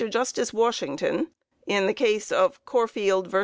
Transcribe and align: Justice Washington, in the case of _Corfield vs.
Justice 0.09 0.51
Washington, 0.51 1.27
in 1.67 1.85
the 1.85 1.93
case 1.93 2.31
of 2.31 2.59
_Corfield 2.65 3.27
vs. 3.27 3.39